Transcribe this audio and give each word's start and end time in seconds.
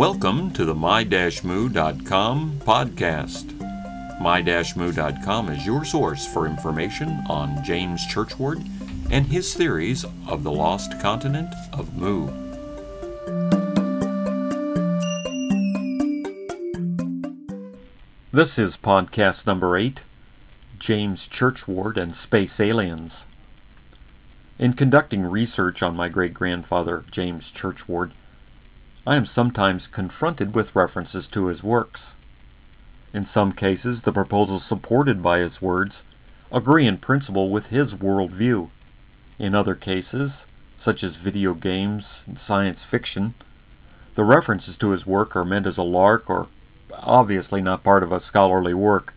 Welcome 0.00 0.50
to 0.52 0.64
the 0.64 0.74
my-mu.com 0.74 2.60
podcast. 2.64 4.18
My-mu.com 4.18 5.48
is 5.50 5.66
your 5.66 5.84
source 5.84 6.26
for 6.26 6.46
information 6.46 7.22
on 7.28 7.62
James 7.62 8.06
Churchward 8.06 8.66
and 9.10 9.26
his 9.26 9.52
theories 9.52 10.06
of 10.26 10.42
the 10.42 10.50
lost 10.50 10.98
continent 11.02 11.52
of 11.74 11.98
Mu. 11.98 12.28
This 18.32 18.56
is 18.56 18.72
podcast 18.82 19.46
number 19.46 19.76
8 19.76 20.00
James 20.78 21.20
Churchward 21.30 21.98
and 21.98 22.14
Space 22.24 22.58
Aliens. 22.58 23.12
In 24.58 24.72
conducting 24.72 25.24
research 25.24 25.82
on 25.82 25.94
my 25.94 26.08
great 26.08 26.32
grandfather, 26.32 27.04
James 27.12 27.44
Churchward, 27.54 28.12
I 29.06 29.16
am 29.16 29.24
sometimes 29.26 29.86
confronted 29.90 30.54
with 30.54 30.74
references 30.76 31.26
to 31.32 31.46
his 31.46 31.62
works. 31.62 32.00
In 33.14 33.26
some 33.32 33.52
cases, 33.52 34.00
the 34.04 34.12
proposals 34.12 34.64
supported 34.68 35.22
by 35.22 35.38
his 35.38 35.62
words 35.62 35.94
agree 36.52 36.86
in 36.86 36.98
principle 36.98 37.50
with 37.50 37.66
his 37.66 37.92
worldview. 37.94 38.68
In 39.38 39.54
other 39.54 39.74
cases, 39.74 40.32
such 40.84 41.02
as 41.02 41.16
video 41.16 41.54
games 41.54 42.04
and 42.26 42.38
science 42.46 42.80
fiction, 42.90 43.34
the 44.16 44.24
references 44.24 44.76
to 44.80 44.90
his 44.90 45.06
work 45.06 45.34
are 45.34 45.44
meant 45.44 45.66
as 45.66 45.78
a 45.78 45.82
lark 45.82 46.28
or 46.28 46.48
obviously 46.92 47.62
not 47.62 47.82
part 47.82 48.02
of 48.02 48.12
a 48.12 48.22
scholarly 48.26 48.74
work. 48.74 49.14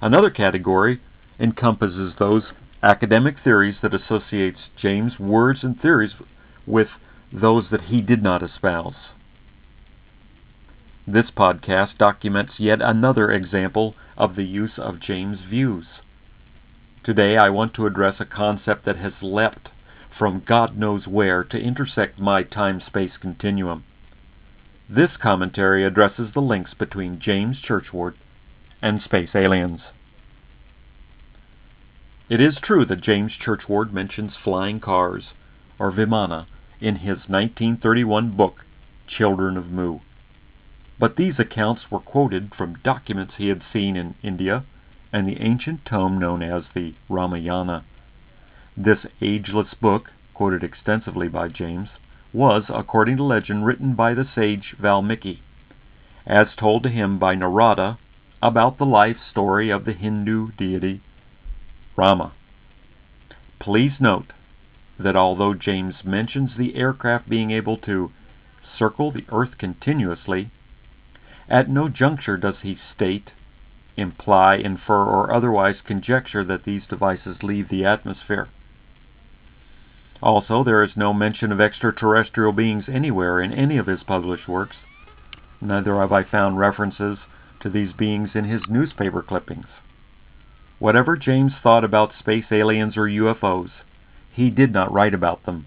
Another 0.00 0.30
category 0.30 1.00
encompasses 1.38 2.14
those 2.18 2.44
academic 2.82 3.36
theories 3.44 3.76
that 3.82 3.94
associates 3.94 4.60
James' 4.76 5.18
words 5.18 5.62
and 5.62 5.78
theories 5.78 6.14
with 6.66 6.88
those 7.32 7.66
that 7.70 7.82
he 7.82 8.00
did 8.00 8.22
not 8.22 8.42
espouse. 8.42 8.94
This 11.06 11.30
podcast 11.30 11.96
documents 11.98 12.54
yet 12.58 12.80
another 12.82 13.30
example 13.30 13.94
of 14.16 14.36
the 14.36 14.44
use 14.44 14.78
of 14.78 15.00
James' 15.00 15.40
views. 15.48 15.86
Today 17.04 17.36
I 17.36 17.48
want 17.50 17.74
to 17.74 17.86
address 17.86 18.16
a 18.20 18.24
concept 18.24 18.84
that 18.84 18.96
has 18.96 19.14
leapt 19.22 19.68
from 20.18 20.42
God 20.46 20.76
knows 20.76 21.06
where 21.06 21.42
to 21.44 21.58
intersect 21.58 22.18
my 22.18 22.42
time-space 22.42 23.12
continuum. 23.20 23.84
This 24.88 25.16
commentary 25.16 25.84
addresses 25.84 26.32
the 26.34 26.40
links 26.40 26.74
between 26.74 27.20
James 27.20 27.58
Churchward 27.60 28.16
and 28.82 29.00
space 29.00 29.30
aliens. 29.34 29.80
It 32.28 32.40
is 32.40 32.58
true 32.62 32.84
that 32.84 33.00
James 33.00 33.32
Churchward 33.32 33.92
mentions 33.92 34.34
flying 34.42 34.80
cars, 34.80 35.28
or 35.78 35.90
Vimana, 35.90 36.46
in 36.80 36.96
his 36.96 37.28
1931 37.28 38.30
book, 38.36 38.64
Children 39.06 39.56
of 39.56 39.70
Mu. 39.70 39.98
But 40.98 41.16
these 41.16 41.38
accounts 41.38 41.90
were 41.90 42.00
quoted 42.00 42.54
from 42.54 42.78
documents 42.82 43.34
he 43.36 43.48
had 43.48 43.62
seen 43.72 43.96
in 43.96 44.14
India 44.22 44.64
and 45.12 45.28
the 45.28 45.40
ancient 45.40 45.84
tome 45.84 46.18
known 46.18 46.42
as 46.42 46.64
the 46.74 46.94
Ramayana. 47.08 47.84
This 48.76 49.06
ageless 49.20 49.74
book, 49.74 50.10
quoted 50.34 50.62
extensively 50.62 51.28
by 51.28 51.48
James, 51.48 51.88
was, 52.32 52.64
according 52.68 53.16
to 53.16 53.24
legend, 53.24 53.66
written 53.66 53.94
by 53.94 54.14
the 54.14 54.26
sage 54.34 54.74
Valmiki, 54.78 55.42
as 56.26 56.54
told 56.56 56.82
to 56.84 56.88
him 56.88 57.18
by 57.18 57.34
Narada 57.34 57.98
about 58.42 58.78
the 58.78 58.86
life 58.86 59.18
story 59.30 59.70
of 59.70 59.84
the 59.84 59.92
Hindu 59.92 60.52
deity 60.52 61.00
Rama. 61.96 62.32
Please 63.58 63.92
note 64.00 64.32
that 65.02 65.16
although 65.16 65.54
James 65.54 66.04
mentions 66.04 66.56
the 66.56 66.76
aircraft 66.76 67.28
being 67.28 67.50
able 67.50 67.76
to 67.78 68.12
circle 68.78 69.10
the 69.10 69.24
Earth 69.30 69.58
continuously, 69.58 70.50
at 71.48 71.68
no 71.68 71.88
juncture 71.88 72.36
does 72.36 72.56
he 72.62 72.78
state, 72.94 73.30
imply, 73.96 74.54
infer, 74.56 75.04
or 75.04 75.32
otherwise 75.32 75.80
conjecture 75.84 76.44
that 76.44 76.64
these 76.64 76.86
devices 76.86 77.42
leave 77.42 77.68
the 77.68 77.84
atmosphere. 77.84 78.48
Also, 80.22 80.62
there 80.62 80.82
is 80.82 80.96
no 80.96 81.14
mention 81.14 81.50
of 81.50 81.60
extraterrestrial 81.60 82.52
beings 82.52 82.84
anywhere 82.88 83.40
in 83.40 83.52
any 83.52 83.78
of 83.78 83.86
his 83.86 84.02
published 84.02 84.46
works. 84.46 84.76
Neither 85.60 85.98
have 85.98 86.12
I 86.12 86.24
found 86.24 86.58
references 86.58 87.18
to 87.60 87.70
these 87.70 87.92
beings 87.92 88.30
in 88.34 88.44
his 88.44 88.62
newspaper 88.68 89.22
clippings. 89.22 89.66
Whatever 90.78 91.16
James 91.16 91.52
thought 91.62 91.84
about 91.84 92.12
space 92.18 92.46
aliens 92.50 92.96
or 92.96 93.04
UFOs, 93.04 93.70
he 94.30 94.50
did 94.50 94.72
not 94.72 94.92
write 94.92 95.14
about 95.14 95.44
them. 95.44 95.66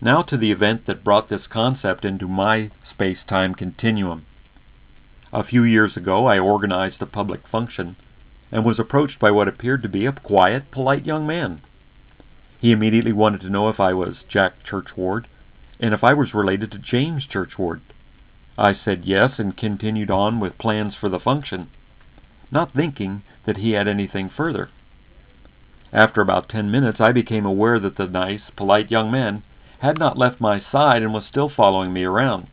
Now 0.00 0.22
to 0.22 0.36
the 0.36 0.52
event 0.52 0.86
that 0.86 1.04
brought 1.04 1.28
this 1.28 1.46
concept 1.48 2.04
into 2.04 2.28
my 2.28 2.70
space-time 2.90 3.54
continuum. 3.54 4.26
A 5.32 5.44
few 5.44 5.64
years 5.64 5.96
ago, 5.96 6.26
I 6.26 6.38
organized 6.38 7.02
a 7.02 7.06
public 7.06 7.46
function 7.48 7.96
and 8.52 8.64
was 8.64 8.78
approached 8.78 9.18
by 9.18 9.30
what 9.30 9.48
appeared 9.48 9.82
to 9.82 9.88
be 9.88 10.06
a 10.06 10.12
quiet, 10.12 10.70
polite 10.70 11.04
young 11.04 11.26
man. 11.26 11.60
He 12.60 12.72
immediately 12.72 13.12
wanted 13.12 13.40
to 13.42 13.50
know 13.50 13.68
if 13.68 13.78
I 13.78 13.92
was 13.92 14.24
Jack 14.28 14.64
Churchward 14.64 15.26
and 15.80 15.92
if 15.92 16.02
I 16.02 16.14
was 16.14 16.34
related 16.34 16.70
to 16.72 16.78
James 16.78 17.26
Churchward. 17.26 17.80
I 18.56 18.74
said 18.74 19.04
yes 19.04 19.38
and 19.38 19.56
continued 19.56 20.10
on 20.10 20.40
with 20.40 20.58
plans 20.58 20.94
for 20.94 21.08
the 21.08 21.20
function 21.20 21.68
not 22.50 22.72
thinking 22.72 23.22
that 23.44 23.58
he 23.58 23.72
had 23.72 23.88
anything 23.88 24.30
further. 24.34 24.70
After 25.92 26.20
about 26.20 26.48
ten 26.48 26.70
minutes, 26.70 27.00
I 27.00 27.12
became 27.12 27.46
aware 27.46 27.78
that 27.78 27.96
the 27.96 28.06
nice, 28.06 28.42
polite 28.56 28.90
young 28.90 29.10
man 29.10 29.42
had 29.78 29.98
not 29.98 30.18
left 30.18 30.40
my 30.40 30.60
side 30.60 31.02
and 31.02 31.14
was 31.14 31.24
still 31.24 31.48
following 31.48 31.92
me 31.92 32.04
around. 32.04 32.48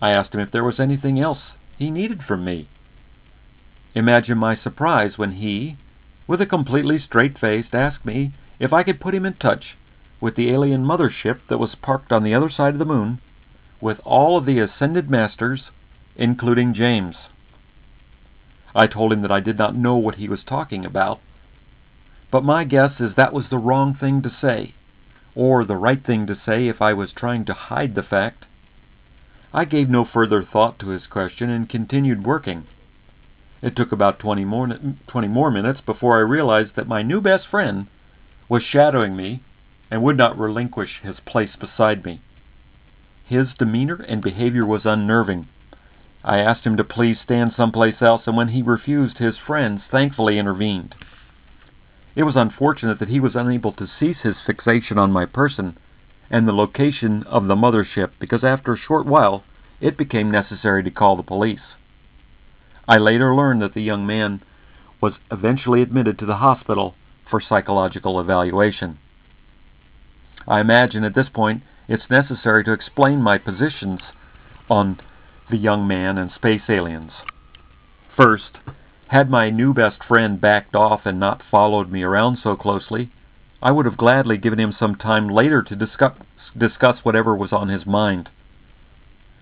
I 0.00 0.10
asked 0.10 0.34
him 0.34 0.40
if 0.40 0.50
there 0.50 0.64
was 0.64 0.80
anything 0.80 1.20
else 1.20 1.40
he 1.76 1.90
needed 1.90 2.22
from 2.22 2.44
me. 2.44 2.68
Imagine 3.94 4.38
my 4.38 4.56
surprise 4.56 5.18
when 5.18 5.32
he, 5.32 5.76
with 6.26 6.40
a 6.40 6.46
completely 6.46 6.98
straight 6.98 7.38
face, 7.38 7.66
asked 7.72 8.04
me 8.04 8.32
if 8.58 8.72
I 8.72 8.82
could 8.82 9.00
put 9.00 9.14
him 9.14 9.26
in 9.26 9.34
touch 9.34 9.76
with 10.20 10.36
the 10.36 10.50
alien 10.50 10.84
mothership 10.84 11.40
that 11.48 11.58
was 11.58 11.74
parked 11.74 12.12
on 12.12 12.22
the 12.22 12.34
other 12.34 12.50
side 12.50 12.72
of 12.72 12.78
the 12.78 12.84
moon 12.84 13.20
with 13.80 14.00
all 14.04 14.38
of 14.38 14.46
the 14.46 14.58
ascended 14.58 15.10
masters, 15.10 15.64
including 16.16 16.72
James. 16.72 17.16
I 18.74 18.86
told 18.86 19.12
him 19.12 19.22
that 19.22 19.32
I 19.32 19.40
did 19.40 19.58
not 19.58 19.76
know 19.76 19.96
what 19.96 20.16
he 20.16 20.28
was 20.28 20.44
talking 20.44 20.84
about. 20.86 21.20
But 22.30 22.44
my 22.44 22.64
guess 22.64 23.00
is 23.00 23.14
that 23.14 23.32
was 23.32 23.48
the 23.48 23.58
wrong 23.58 23.94
thing 23.94 24.22
to 24.22 24.30
say, 24.30 24.74
or 25.34 25.64
the 25.64 25.76
right 25.76 26.04
thing 26.04 26.26
to 26.26 26.34
say 26.34 26.68
if 26.68 26.82
I 26.82 26.92
was 26.92 27.12
trying 27.12 27.44
to 27.44 27.54
hide 27.54 27.94
the 27.94 28.02
fact. 28.02 28.46
I 29.54 29.64
gave 29.64 29.88
no 29.88 30.04
further 30.04 30.42
thought 30.42 30.78
to 30.80 30.88
his 30.88 31.06
question 31.06 31.50
and 31.50 31.68
continued 31.68 32.24
working. 32.24 32.66
It 33.62 33.76
took 33.76 33.92
about 33.92 34.18
20 34.18 34.44
more, 34.44 34.68
20 35.06 35.28
more 35.28 35.50
minutes 35.50 35.80
before 35.80 36.16
I 36.16 36.20
realized 36.20 36.74
that 36.76 36.88
my 36.88 37.02
new 37.02 37.20
best 37.20 37.46
friend 37.46 37.86
was 38.48 38.62
shadowing 38.62 39.16
me 39.16 39.42
and 39.90 40.02
would 40.02 40.16
not 40.16 40.38
relinquish 40.38 41.00
his 41.02 41.20
place 41.20 41.54
beside 41.56 42.04
me. 42.04 42.20
His 43.24 43.54
demeanor 43.54 44.04
and 44.08 44.20
behavior 44.22 44.66
was 44.66 44.84
unnerving, 44.84 45.48
I 46.26 46.38
asked 46.38 46.64
him 46.64 46.76
to 46.76 46.82
please 46.82 47.20
stand 47.20 47.52
someplace 47.52 48.02
else, 48.02 48.26
and 48.26 48.36
when 48.36 48.48
he 48.48 48.60
refused, 48.60 49.18
his 49.18 49.38
friends 49.38 49.82
thankfully 49.88 50.40
intervened. 50.40 50.96
It 52.16 52.24
was 52.24 52.34
unfortunate 52.34 52.98
that 52.98 53.10
he 53.10 53.20
was 53.20 53.36
unable 53.36 53.72
to 53.72 53.86
cease 53.86 54.22
his 54.22 54.36
fixation 54.44 54.96
on 54.96 55.12
my 55.12 55.26
person 55.26 55.76
and 56.30 56.48
the 56.48 56.52
location 56.52 57.22
of 57.24 57.46
the 57.46 57.54
mothership, 57.54 58.12
because 58.18 58.42
after 58.42 58.72
a 58.72 58.78
short 58.78 59.06
while 59.06 59.44
it 59.80 59.98
became 59.98 60.30
necessary 60.30 60.82
to 60.82 60.90
call 60.90 61.16
the 61.16 61.22
police. 61.22 61.76
I 62.88 62.96
later 62.96 63.34
learned 63.34 63.60
that 63.60 63.74
the 63.74 63.82
young 63.82 64.06
man 64.06 64.42
was 65.00 65.14
eventually 65.30 65.82
admitted 65.82 66.18
to 66.18 66.26
the 66.26 66.36
hospital 66.36 66.94
for 67.30 67.40
psychological 67.40 68.18
evaluation. 68.18 68.98
I 70.48 70.60
imagine 70.60 71.04
at 71.04 71.14
this 71.14 71.28
point 71.28 71.62
it's 71.86 72.08
necessary 72.08 72.64
to 72.64 72.72
explain 72.72 73.20
my 73.20 73.36
positions 73.36 74.00
on 74.70 75.00
the 75.50 75.58
young 75.58 75.86
man 75.86 76.16
and 76.16 76.32
space 76.32 76.62
aliens. 76.68 77.12
First, 78.16 78.58
had 79.08 79.30
my 79.30 79.50
new 79.50 79.72
best 79.72 80.02
friend 80.02 80.40
backed 80.40 80.74
off 80.74 81.06
and 81.06 81.20
not 81.20 81.42
followed 81.50 81.90
me 81.90 82.02
around 82.02 82.38
so 82.38 82.56
closely, 82.56 83.10
I 83.62 83.70
would 83.70 83.86
have 83.86 83.96
gladly 83.96 84.36
given 84.36 84.58
him 84.58 84.72
some 84.72 84.96
time 84.96 85.28
later 85.28 85.62
to 85.62 85.76
discuss, 85.76 86.16
discuss 86.56 87.04
whatever 87.04 87.34
was 87.34 87.52
on 87.52 87.68
his 87.68 87.86
mind. 87.86 88.28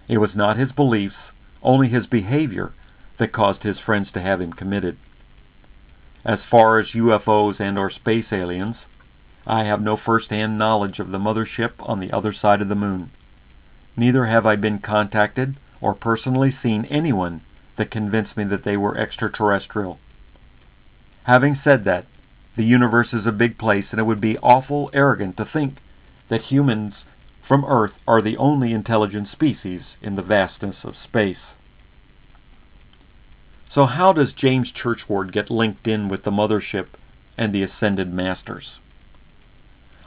It 0.06 0.18
was 0.18 0.34
not 0.34 0.58
his 0.58 0.72
beliefs, 0.72 1.16
only 1.62 1.88
his 1.88 2.06
behavior, 2.06 2.72
that 3.18 3.32
caused 3.32 3.62
his 3.62 3.78
friends 3.78 4.10
to 4.12 4.20
have 4.20 4.40
him 4.40 4.52
committed. 4.52 4.98
As 6.24 6.40
far 6.50 6.78
as 6.78 6.88
UFOs 6.88 7.58
and 7.58 7.78
or 7.78 7.90
space 7.90 8.32
aliens, 8.32 8.76
I 9.46 9.64
have 9.64 9.80
no 9.80 9.96
first-hand 9.96 10.58
knowledge 10.58 10.98
of 10.98 11.10
the 11.10 11.18
mothership 11.18 11.72
on 11.78 12.00
the 12.00 12.12
other 12.12 12.32
side 12.32 12.60
of 12.60 12.68
the 12.68 12.74
moon. 12.74 13.10
Neither 13.96 14.26
have 14.26 14.44
I 14.44 14.56
been 14.56 14.78
contacted 14.78 15.56
or 15.80 15.94
personally 15.94 16.54
seen 16.62 16.84
anyone 16.86 17.40
that 17.76 17.90
convinced 17.90 18.36
me 18.36 18.44
that 18.44 18.64
they 18.64 18.76
were 18.76 18.96
extraterrestrial. 18.96 19.98
Having 21.24 21.60
said 21.64 21.84
that, 21.84 22.06
the 22.56 22.64
universe 22.64 23.12
is 23.12 23.26
a 23.26 23.32
big 23.32 23.58
place 23.58 23.86
and 23.90 23.98
it 23.98 24.04
would 24.04 24.20
be 24.20 24.38
awful 24.38 24.90
arrogant 24.92 25.36
to 25.36 25.44
think 25.44 25.78
that 26.28 26.42
humans 26.42 26.94
from 27.46 27.64
Earth 27.64 27.92
are 28.06 28.22
the 28.22 28.36
only 28.36 28.72
intelligent 28.72 29.28
species 29.28 29.82
in 30.00 30.16
the 30.16 30.22
vastness 30.22 30.76
of 30.84 30.94
space. 31.02 31.52
So, 33.72 33.86
how 33.86 34.12
does 34.12 34.32
James 34.32 34.70
Churchward 34.70 35.32
get 35.32 35.50
linked 35.50 35.88
in 35.88 36.08
with 36.08 36.22
the 36.22 36.30
mothership 36.30 36.86
and 37.36 37.52
the 37.52 37.64
ascended 37.64 38.12
masters? 38.12 38.78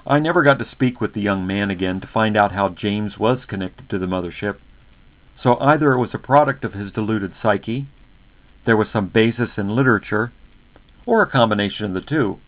I 0.06 0.20
never 0.20 0.42
got 0.42 0.58
to 0.60 0.70
speak 0.72 1.02
with 1.02 1.14
the 1.14 1.22
young 1.22 1.46
man 1.46 1.70
again 1.70 2.00
to 2.00 2.08
find 2.08 2.38
out 2.38 2.54
how 2.54 2.70
James 2.70 3.18
was 3.18 3.40
connected 3.46 3.90
to 3.90 4.00
the 4.00 4.06
mothership, 4.06 4.58
so 5.42 5.58
either 5.60 5.94
it 5.94 6.00
was 6.00 6.14
a 6.14 6.20
product 6.20 6.64
of 6.64 6.74
his 6.74 6.92
deluded 6.92 7.34
psyche, 7.42 7.88
there 8.66 8.78
was 8.78 8.88
some 8.92 9.08
basis 9.08 9.52
in 9.58 9.76
literature, 9.76 10.32
or 11.06 11.22
a 11.22 11.30
combination 11.30 11.86
of 11.86 11.94
the 11.94 12.02
two. 12.02 12.40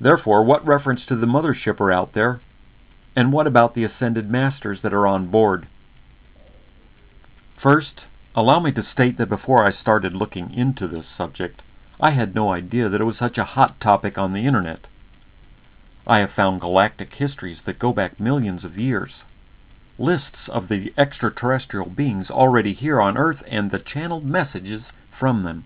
Therefore, 0.00 0.44
what 0.44 0.66
reference 0.66 1.04
to 1.06 1.16
the 1.16 1.26
mothership 1.26 1.80
are 1.80 1.92
out 1.92 2.12
there, 2.12 2.40
and 3.14 3.32
what 3.32 3.46
about 3.46 3.74
the 3.74 3.84
ascended 3.84 4.30
masters 4.30 4.80
that 4.82 4.94
are 4.94 5.06
on 5.06 5.30
board? 5.30 5.66
First, 7.62 8.02
allow 8.34 8.60
me 8.60 8.72
to 8.72 8.82
state 8.82 9.18
that 9.18 9.28
before 9.28 9.64
I 9.64 9.72
started 9.72 10.14
looking 10.14 10.52
into 10.52 10.86
this 10.86 11.06
subject, 11.16 11.62
I 11.98 12.10
had 12.10 12.34
no 12.34 12.52
idea 12.52 12.88
that 12.88 13.00
it 13.00 13.04
was 13.04 13.16
such 13.16 13.38
a 13.38 13.44
hot 13.44 13.80
topic 13.80 14.18
on 14.18 14.32
the 14.32 14.46
internet. 14.46 14.86
I 16.06 16.18
have 16.18 16.32
found 16.32 16.60
galactic 16.60 17.14
histories 17.14 17.58
that 17.64 17.78
go 17.78 17.92
back 17.92 18.20
millions 18.20 18.64
of 18.64 18.78
years, 18.78 19.12
lists 19.98 20.48
of 20.48 20.68
the 20.68 20.92
extraterrestrial 20.98 21.88
beings 21.88 22.30
already 22.30 22.74
here 22.74 23.00
on 23.00 23.16
Earth, 23.16 23.42
and 23.46 23.70
the 23.70 23.78
channeled 23.78 24.24
messages 24.24 24.82
from 25.18 25.42
them. 25.42 25.64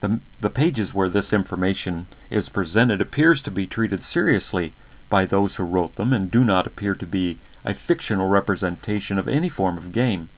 The, 0.00 0.20
the 0.40 0.50
pages 0.50 0.94
where 0.94 1.08
this 1.08 1.32
information 1.32 2.06
is 2.30 2.48
presented 2.48 3.00
appears 3.00 3.42
to 3.42 3.50
be 3.50 3.66
treated 3.66 4.02
seriously 4.12 4.74
by 5.10 5.26
those 5.26 5.54
who 5.56 5.64
wrote 5.64 5.96
them 5.96 6.12
and 6.12 6.30
do 6.30 6.44
not 6.44 6.66
appear 6.66 6.94
to 6.94 7.06
be 7.06 7.38
a 7.64 7.74
fictional 7.74 8.28
representation 8.28 9.18
of 9.18 9.28
any 9.28 9.48
form 9.48 9.78
of 9.78 9.92
game. 9.92 10.28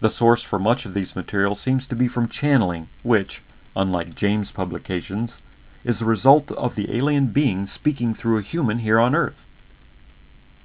The 0.00 0.12
source 0.12 0.42
for 0.42 0.58
much 0.58 0.86
of 0.86 0.94
these 0.94 1.14
materials 1.14 1.60
seems 1.62 1.86
to 1.88 1.94
be 1.94 2.08
from 2.08 2.28
channeling, 2.28 2.88
which, 3.02 3.42
unlike 3.76 4.14
James 4.14 4.50
publications, 4.50 5.30
is 5.84 5.98
the 5.98 6.04
result 6.04 6.50
of 6.52 6.74
the 6.74 6.96
alien 6.96 7.32
being 7.32 7.68
speaking 7.74 8.14
through 8.14 8.38
a 8.38 8.42
human 8.42 8.78
here 8.78 8.98
on 8.98 9.14
Earth. 9.14 9.36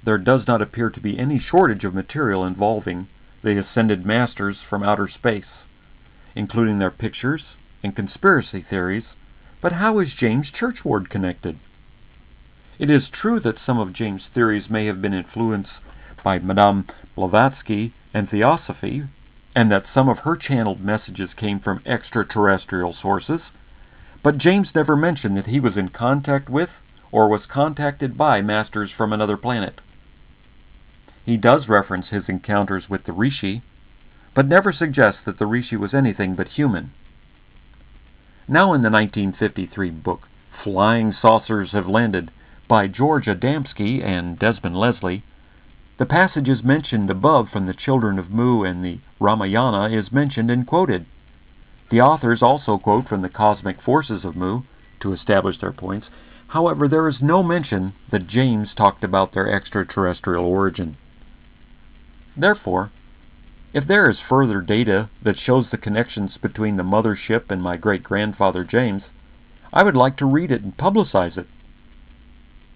There 0.04 0.18
does 0.18 0.46
not 0.46 0.62
appear 0.62 0.88
to 0.90 1.00
be 1.00 1.18
any 1.18 1.40
shortage 1.40 1.84
of 1.84 1.92
material 1.92 2.46
involving 2.46 3.08
the 3.42 3.58
ascended 3.58 4.06
masters 4.06 4.58
from 4.70 4.84
outer 4.84 5.08
space, 5.08 5.64
including 6.36 6.78
their 6.78 6.92
pictures 6.92 7.42
and 7.82 7.96
conspiracy 7.96 8.62
theories, 8.62 9.06
but 9.60 9.72
how 9.72 9.98
is 9.98 10.14
James 10.14 10.48
Churchward 10.52 11.10
connected? 11.10 11.58
It 12.78 12.88
is 12.88 13.08
true 13.08 13.40
that 13.40 13.58
some 13.58 13.80
of 13.80 13.92
James' 13.92 14.28
theories 14.32 14.70
may 14.70 14.86
have 14.86 15.02
been 15.02 15.12
influenced 15.12 15.72
by 16.22 16.38
Madame 16.38 16.86
Blavatsky 17.16 17.92
and 18.14 18.30
Theosophy, 18.30 19.08
and 19.56 19.72
that 19.72 19.86
some 19.92 20.08
of 20.08 20.18
her 20.18 20.36
channeled 20.36 20.80
messages 20.80 21.34
came 21.34 21.58
from 21.58 21.82
extraterrestrial 21.84 22.92
sources, 22.92 23.40
but 24.22 24.38
James 24.38 24.68
never 24.72 24.94
mentioned 24.94 25.36
that 25.36 25.46
he 25.46 25.58
was 25.58 25.76
in 25.76 25.88
contact 25.88 26.48
with 26.48 26.70
or 27.10 27.28
was 27.28 27.46
contacted 27.46 28.16
by 28.16 28.40
masters 28.40 28.92
from 28.92 29.12
another 29.12 29.36
planet. 29.36 29.80
He 31.26 31.36
does 31.36 31.68
reference 31.68 32.10
his 32.10 32.28
encounters 32.28 32.88
with 32.88 33.02
the 33.02 33.12
Rishi, 33.12 33.62
but 34.32 34.46
never 34.46 34.72
suggests 34.72 35.22
that 35.24 35.40
the 35.40 35.46
Rishi 35.46 35.76
was 35.76 35.92
anything 35.92 36.36
but 36.36 36.46
human. 36.46 36.92
Now 38.46 38.72
in 38.74 38.82
the 38.82 38.90
1953 38.90 39.90
book, 39.90 40.28
Flying 40.62 41.12
Saucers 41.12 41.72
Have 41.72 41.88
Landed, 41.88 42.30
by 42.68 42.86
George 42.86 43.26
Adamski 43.26 44.04
and 44.04 44.38
Desmond 44.38 44.76
Leslie, 44.76 45.24
the 45.98 46.06
passages 46.06 46.62
mentioned 46.62 47.10
above 47.10 47.48
from 47.48 47.66
the 47.66 47.74
children 47.74 48.20
of 48.20 48.30
Mu 48.30 48.62
and 48.62 48.84
the 48.84 49.00
Ramayana 49.18 49.88
is 49.88 50.12
mentioned 50.12 50.48
and 50.48 50.64
quoted. 50.64 51.06
The 51.90 52.02
authors 52.02 52.40
also 52.40 52.78
quote 52.78 53.08
from 53.08 53.22
the 53.22 53.28
cosmic 53.28 53.82
forces 53.82 54.24
of 54.24 54.36
Mu 54.36 54.62
to 55.00 55.12
establish 55.12 55.58
their 55.58 55.72
points. 55.72 56.06
However, 56.46 56.86
there 56.86 57.08
is 57.08 57.20
no 57.20 57.42
mention 57.42 57.94
that 58.12 58.28
James 58.28 58.74
talked 58.76 59.02
about 59.02 59.32
their 59.32 59.50
extraterrestrial 59.50 60.44
origin. 60.44 60.96
Therefore, 62.36 62.90
if 63.72 63.86
there 63.86 64.08
is 64.08 64.18
further 64.28 64.60
data 64.60 65.10
that 65.22 65.38
shows 65.38 65.66
the 65.70 65.78
connections 65.78 66.36
between 66.40 66.76
the 66.76 66.82
mothership 66.82 67.50
and 67.50 67.62
my 67.62 67.76
great 67.76 68.02
grandfather 68.02 68.64
James, 68.64 69.02
I 69.72 69.82
would 69.82 69.96
like 69.96 70.16
to 70.18 70.26
read 70.26 70.50
it 70.50 70.62
and 70.62 70.76
publicize 70.76 71.36
it. 71.36 71.46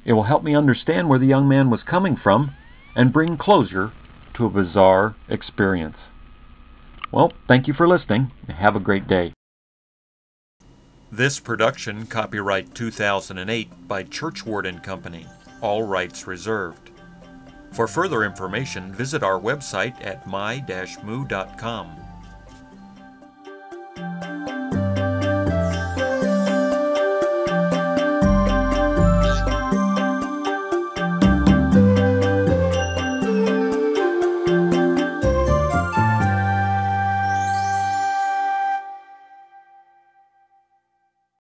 It 0.04 0.14
will 0.14 0.24
help 0.24 0.42
me 0.42 0.54
understand 0.54 1.08
where 1.08 1.18
the 1.18 1.26
young 1.26 1.48
man 1.48 1.70
was 1.70 1.82
coming 1.82 2.16
from 2.16 2.54
and 2.94 3.12
bring 3.12 3.36
closure 3.36 3.92
to 4.34 4.46
a 4.46 4.50
bizarre 4.50 5.14
experience. 5.28 5.96
Well, 7.12 7.32
thank 7.48 7.66
you 7.66 7.74
for 7.74 7.88
listening. 7.88 8.30
Have 8.48 8.76
a 8.76 8.80
great 8.80 9.08
day. 9.08 9.32
This 11.12 11.40
production 11.40 12.06
copyright 12.06 12.74
2008 12.74 13.88
by 13.88 14.04
Churchward 14.04 14.66
and 14.66 14.82
Company. 14.82 15.26
All 15.60 15.82
rights 15.82 16.26
reserved. 16.26 16.89
For 17.70 17.87
further 17.87 18.25
information, 18.25 18.93
visit 18.93 19.22
our 19.22 19.40
website 19.40 19.94
at 20.05 20.26
my-mu.com. 20.26 22.09